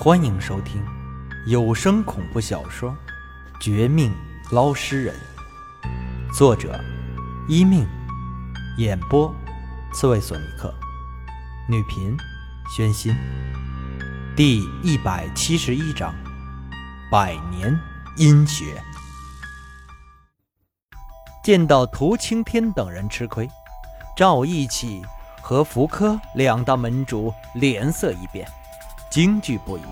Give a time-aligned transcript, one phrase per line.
[0.00, 0.80] 欢迎收听
[1.44, 2.88] 有声恐怖小说
[3.60, 4.14] 《绝命
[4.52, 5.12] 捞尸人》，
[6.32, 6.80] 作者：
[7.48, 7.84] 一命，
[8.76, 9.34] 演播：
[9.92, 10.72] 刺猬索尼克，
[11.68, 12.16] 女频：
[12.76, 13.12] 宣心，
[14.36, 16.14] 第一百七十一章：
[17.10, 17.76] 百年
[18.16, 18.80] 阴学。
[21.42, 23.50] 见到涂青天等人吃亏，
[24.16, 25.02] 赵义气
[25.42, 28.48] 和福柯两大门主脸色一变。
[29.18, 29.82] 惊惧不已，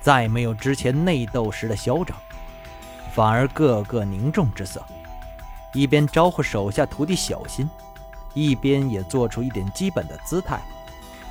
[0.00, 2.16] 再没有之前内斗时的嚣张，
[3.12, 4.80] 反而个个凝重之色，
[5.74, 7.68] 一边招呼手下徒弟小心，
[8.32, 10.60] 一边也做出一点基本的姿态，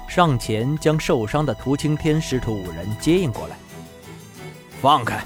[0.06, 3.56] 上前将受伤的涂青天师徒五人接应过来。
[4.82, 5.24] 放开，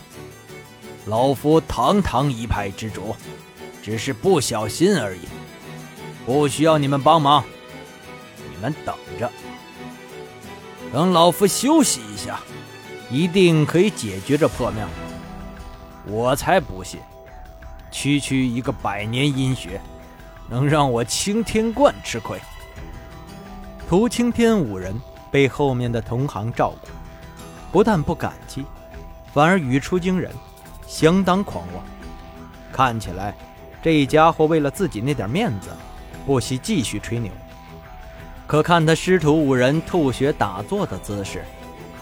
[1.08, 3.16] 老夫堂堂一派之主，
[3.82, 5.22] 只是不小心而已，
[6.28, 7.44] 不需要你们帮忙，
[8.52, 9.32] 你们等着。
[10.96, 12.40] 等老夫休息一下，
[13.12, 14.88] 一定可以解决这破庙。
[16.08, 17.02] 我才不信，
[17.92, 19.82] 区区一个百年阴血，
[20.50, 22.40] 能让我青天观吃亏。
[23.90, 24.98] 涂青天五人
[25.30, 26.88] 被后面的同行照顾，
[27.74, 28.64] 不但不感激，
[29.34, 30.32] 反而语出惊人，
[30.88, 31.84] 相当狂妄。
[32.72, 33.36] 看起来，
[33.84, 35.68] 这家伙为了自己那点面子，
[36.26, 37.30] 不惜继续吹牛。
[38.48, 41.44] 可看他师徒五人吐血打坐的姿势，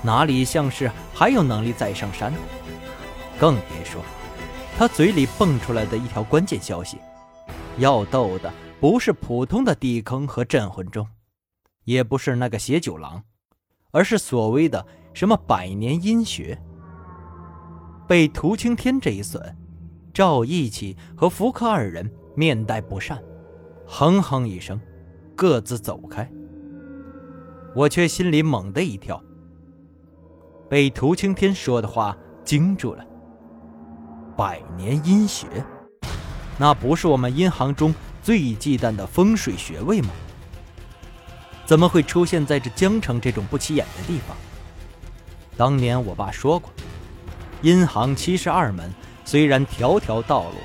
[0.01, 2.33] 哪里像是还有能力再上山？
[3.39, 4.01] 更别说
[4.77, 6.97] 他嘴里蹦出来的一条关键消息：
[7.77, 11.07] 要斗的不是普通的地坑和镇魂钟，
[11.85, 13.23] 也不是那个邪九郎，
[13.91, 16.59] 而是所谓的什么百年阴穴。
[18.05, 19.55] 被涂青天这一损，
[20.13, 23.23] 赵义气和福克二人面带不善，
[23.87, 24.79] 哼哼一声。
[25.35, 26.29] 各自走开，
[27.75, 29.21] 我却心里猛地一跳，
[30.69, 33.05] 被涂青天说的话惊住了。
[34.37, 35.47] 百年阴穴，
[36.57, 40.09] 那不是我们阴行中最忌惮的风水穴位吗？
[41.65, 44.35] 怎么会出现在这江城这种不起眼的地方？
[45.57, 46.71] 当年我爸说过，
[47.61, 48.91] 阴行七十二门
[49.25, 50.55] 虽然条条道路，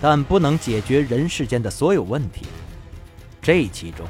[0.00, 2.46] 但不能解决人世间的所有问题。
[3.48, 4.06] 这其中，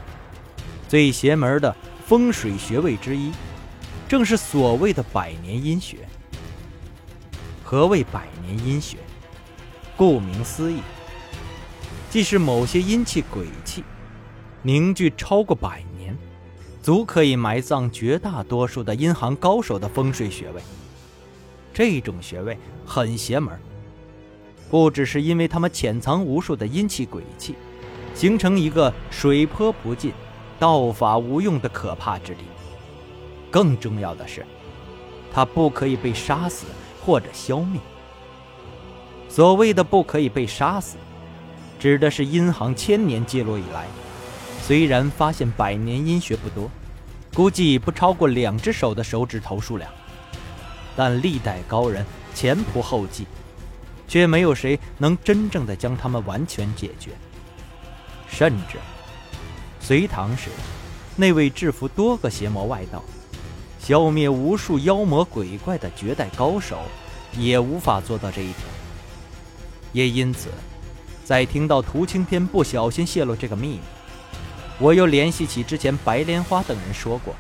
[0.88, 1.72] 最邪门的
[2.04, 3.31] 风水穴位之一，
[4.09, 5.99] 正是所谓的百年阴穴。
[7.62, 8.99] 何谓百年阴穴？
[9.97, 10.81] 顾名思义，
[12.10, 13.84] 即是某些阴气鬼气
[14.60, 16.19] 凝聚超过百年，
[16.82, 20.60] 足可以埋葬绝大多数的阴行高手的风水穴位。
[21.72, 23.56] 这种穴位很邪门，
[24.69, 27.55] 不只是因为他们潜藏无数的阴气鬼气。
[28.19, 30.12] 形成一个水泼不进、
[30.59, 32.41] 道法无用的可怕之地。
[33.49, 34.45] 更重要的是，
[35.33, 36.67] 它不可以被杀死
[37.01, 37.81] 或者消灭。
[39.29, 40.97] 所谓的不可以被杀死，
[41.79, 43.87] 指的是阴行千年记录以来，
[44.62, 46.69] 虽然发现百年阴穴不多，
[47.33, 49.89] 估计不超过两只手的手指头数量，
[50.97, 52.05] 但历代高人
[52.35, 53.29] 前仆后继，
[54.09, 57.12] 却没有谁能真正的将他们完全解决。
[58.28, 58.78] 甚至，
[59.81, 60.50] 隋唐时，
[61.16, 63.03] 那位制服多个邪魔外道、
[63.81, 66.78] 消灭无数妖魔鬼怪的绝代高手，
[67.37, 68.56] 也无法做到这一点。
[69.93, 70.50] 也因此，
[71.25, 73.81] 在听到涂青天不小心泄露这个秘密，
[74.78, 77.34] 我又联系起之前白莲花等人说过，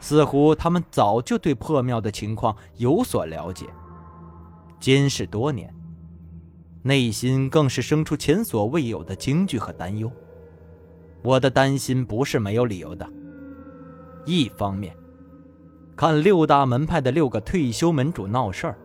[0.00, 3.66] 似乎他们早就对破庙的情况有所了解，
[4.78, 5.74] 监视多年。
[6.86, 10.12] 内心更是生出前所未有的惊惧和担忧。
[11.22, 13.08] 我的担心不是没有理由的。
[14.26, 14.94] 一方面，
[15.96, 18.76] 看六大门派的六个退休门主闹事儿，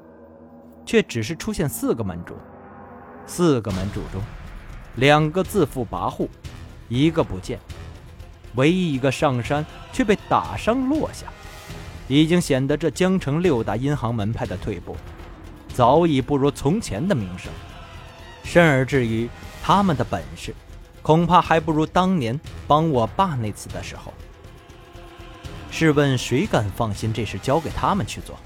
[0.86, 2.36] 却只是出现四个门主，
[3.26, 4.22] 四个门主中，
[4.96, 6.30] 两个自负跋扈，
[6.88, 7.60] 一个不见，
[8.56, 11.28] 唯一一个上山却被打伤落下，
[12.08, 14.96] 已经显得这江城六大阴行门派的退步，
[15.74, 17.52] 早已不如从前的名声。
[18.44, 19.30] 甚而至于
[19.62, 20.54] 他们的本事，
[21.02, 24.14] 恐怕还不如当年帮我爸那次的时候。
[25.72, 28.38] 试问谁敢放心这事交给他们去做？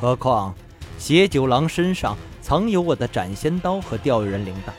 [0.00, 0.54] 何况
[0.98, 4.70] 邪九郎身上藏有我的斩仙刀和钓鱼人铃铛，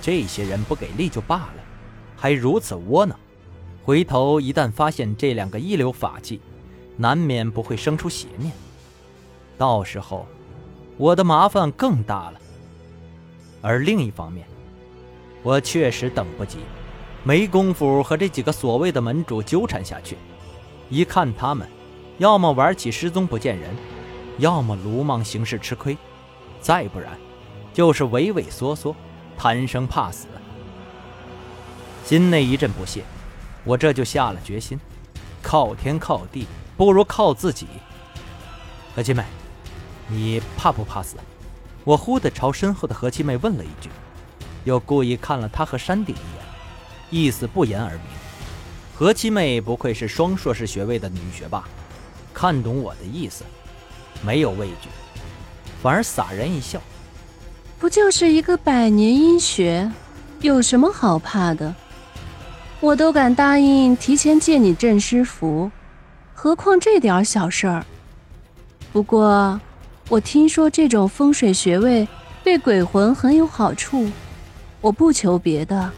[0.00, 1.62] 这些人不给力就罢了，
[2.16, 3.18] 还如此窝囊。
[3.84, 6.40] 回头一旦发现这两个一流法器，
[6.96, 8.52] 难免不会生出邪念。
[9.58, 10.26] 到时候，
[10.96, 12.40] 我的麻烦更大了。
[13.62, 14.46] 而另一方面，
[15.42, 16.58] 我确实等不及，
[17.24, 20.16] 没工夫和这几个所谓的门主纠缠下去。
[20.88, 21.68] 一看他们，
[22.18, 23.70] 要么玩起失踪不见人，
[24.38, 25.96] 要么鲁莽行事吃亏，
[26.60, 27.16] 再不然，
[27.72, 28.94] 就是畏畏缩缩，
[29.36, 30.26] 贪生怕死。
[32.04, 33.04] 心内一阵不屑，
[33.64, 34.80] 我这就下了决心：
[35.42, 36.46] 靠天靠地，
[36.76, 37.66] 不如靠自己。
[38.96, 39.22] 何七妹，
[40.08, 41.16] 你怕不怕死？
[41.84, 43.88] 我忽地朝身后的何七妹问了一句，
[44.64, 46.44] 又故意看了她和山顶一眼，
[47.24, 48.02] 意思不言而明。
[48.94, 51.64] 何七妹不愧是双硕士学位的女学霸，
[52.34, 53.44] 看懂我的意思，
[54.22, 54.90] 没有畏惧，
[55.82, 56.78] 反而洒然一笑
[57.80, 59.90] ：“不就是一个百年阴穴，
[60.42, 61.74] 有什么好怕的？
[62.80, 65.70] 我都敢答应提前借你镇尸符，
[66.34, 67.86] 何况这点小事儿？
[68.92, 69.58] 不过……”
[70.10, 72.06] 我听说这种风水穴位
[72.42, 74.10] 对鬼魂很有好处，
[74.80, 75.88] 我不求别的，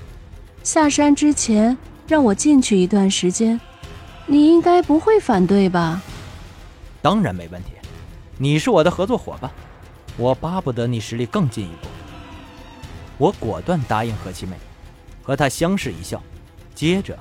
[0.63, 1.75] 下山之前
[2.07, 3.59] 让我进去一段时间，
[4.27, 6.03] 你应该不会反对吧？
[7.01, 7.71] 当然没问题，
[8.37, 9.51] 你是我的合作伙伴，
[10.19, 11.89] 我巴不得你实力更进一步。
[13.17, 14.57] 我果断答应何七妹，
[15.23, 16.23] 和她相视一笑，
[16.75, 17.19] 接着，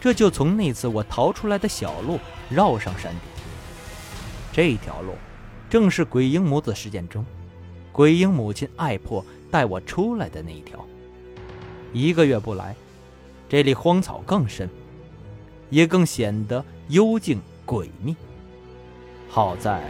[0.00, 2.18] 这就从那次我逃出来的小路
[2.48, 3.20] 绕上山顶。
[4.50, 5.12] 这条路。
[5.68, 7.24] 正是鬼婴母子事件中，
[7.92, 10.84] 鬼婴母亲爱破带我出来的那一条。
[11.92, 12.76] 一个月不来，
[13.48, 14.70] 这里荒草更深，
[15.70, 18.14] 也更显得幽静诡秘。
[19.28, 19.82] 好在，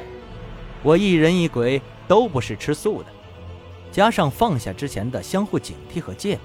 [0.83, 3.09] 我一人一鬼都不是吃素的，
[3.93, 6.43] 加上放下之前的相互警惕和戒备，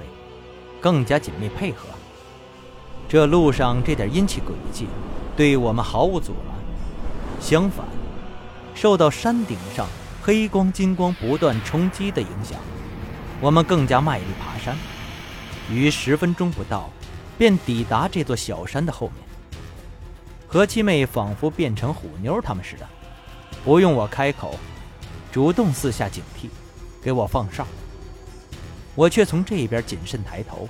[0.81, 1.87] 更加紧密配合。
[3.07, 4.87] 这路上这点阴气诡计，
[5.37, 7.41] 对我们毫无阻拦。
[7.41, 7.85] 相反。
[8.73, 9.87] 受到山顶上
[10.21, 12.59] 黑光金光不断冲击的影响，
[13.39, 14.75] 我们更加卖力爬山。
[15.69, 16.89] 于十分钟不到，
[17.37, 19.17] 便抵达这座小山的后面。
[20.47, 22.87] 何七妹仿佛变成虎妞他们似的，
[23.63, 24.59] 不用我开口，
[25.31, 26.49] 主动四下警惕，
[27.01, 27.65] 给我放哨。
[28.95, 30.67] 我却从这边谨慎抬头，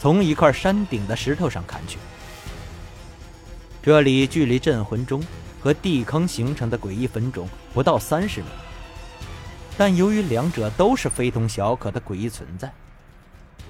[0.00, 1.98] 从一块山顶的石头上看去。
[3.82, 5.22] 这里距离镇魂钟。
[5.60, 8.46] 和地坑形成的诡异坟冢不到三十米，
[9.76, 12.72] 但由于两者都是非同小可的诡异存在，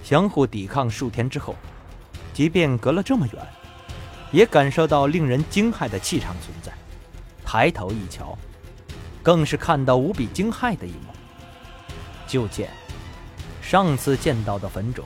[0.02, 1.56] 相互抵抗数天之后，
[2.32, 3.46] 即便隔了这么远，
[4.30, 6.72] 也感受到令人惊骇的气场存在。
[7.44, 8.38] 抬头一瞧，
[9.22, 11.12] 更是看到无比惊骇的一幕。
[12.28, 12.70] 就见
[13.60, 15.04] 上次见到的坟冢，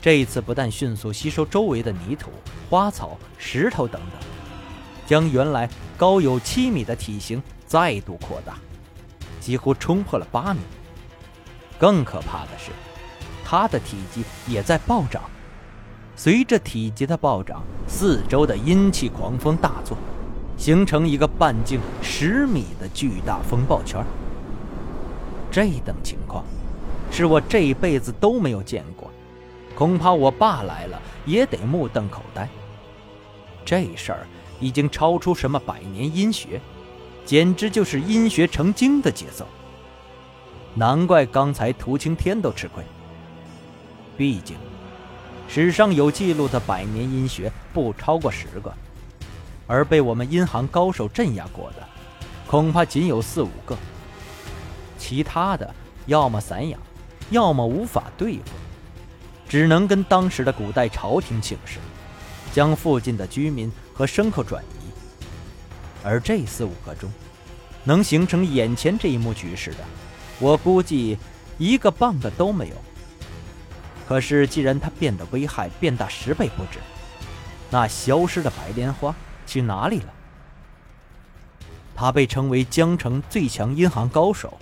[0.00, 2.30] 这一次不但迅速吸收周围的泥土、
[2.70, 4.31] 花草、石头等等。
[5.12, 5.68] 将原来
[5.98, 8.56] 高有七米的体型再度扩大，
[9.40, 10.60] 几乎冲破了八米。
[11.78, 12.70] 更可怕的是，
[13.44, 15.22] 它的体积也在暴涨。
[16.16, 19.98] 随着体积的暴涨，四周的阴气狂风大作，
[20.56, 24.02] 形成一个半径十米的巨大风暴圈。
[25.50, 26.42] 这等情况，
[27.10, 29.10] 是我这辈子都没有见过，
[29.76, 32.48] 恐怕我爸来了也得目瞪口呆。
[33.62, 34.26] 这事儿。
[34.62, 36.60] 已经超出什么百年阴学，
[37.26, 39.44] 简直就是阴学成精的节奏。
[40.74, 42.84] 难怪刚才涂青天都吃亏。
[44.16, 44.56] 毕竟，
[45.48, 48.72] 史上有记录的百年阴学不超过十个，
[49.66, 51.86] 而被我们阴行高手镇压过的，
[52.46, 53.76] 恐怕仅有四五个。
[54.96, 55.74] 其他的
[56.06, 56.80] 要么散养，
[57.30, 58.44] 要么无法对付，
[59.48, 61.80] 只能跟当时的古代朝廷请示，
[62.52, 63.72] 将附近的居民。
[63.94, 65.24] 和牲口转移，
[66.02, 67.10] 而这四五个中，
[67.84, 69.78] 能形成眼前这一幕局势的，
[70.38, 71.18] 我估计
[71.58, 72.74] 一个半个都没有。
[74.08, 76.78] 可是既然它变得危害变大十倍不止，
[77.70, 79.14] 那消失的白莲花
[79.46, 80.12] 去哪里了？
[81.94, 84.58] 他被称为江城最强阴行高手，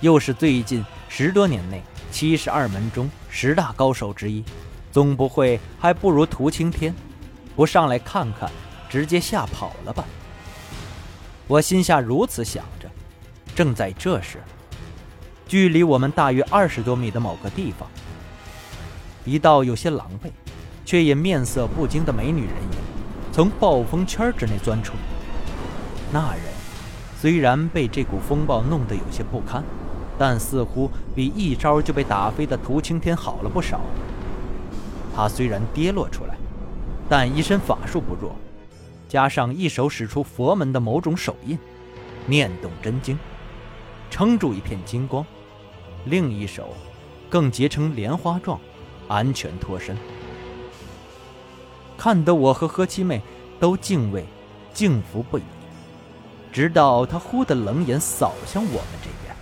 [0.00, 4.42] 又是最近十多年内七十二门中十大高手之一，
[4.90, 6.94] 总不会还不如涂青天？
[7.54, 8.50] 不上来看看？
[8.88, 10.04] 直接吓跑了吧！
[11.46, 12.88] 我心下如此想着。
[13.54, 14.38] 正在这时，
[15.46, 17.88] 距离我们大约二十多米的某个地方，
[19.24, 20.30] 一道有些狼狈，
[20.84, 22.78] 却也面色不惊的美女人影
[23.32, 24.92] 从暴风圈之内钻出。
[26.12, 26.42] 那人
[27.20, 29.64] 虽然被这股风暴弄得有些不堪，
[30.16, 33.80] 但似乎比一招就被打飞的涂青天好了不少。
[35.16, 36.36] 他虽然跌落出来，
[37.08, 38.36] 但一身法术不弱。
[39.08, 41.58] 加上一手使出佛门的某种手印，
[42.26, 43.18] 念动真经，
[44.10, 45.24] 撑住一片金光；
[46.04, 46.74] 另一手
[47.30, 48.60] 更结成莲花状，
[49.08, 49.96] 安全脱身。
[51.96, 53.22] 看得我和何七妹
[53.58, 54.24] 都敬畏、
[54.72, 55.42] 敬服不已。
[56.52, 59.34] 直到他忽的冷眼扫向我们这边。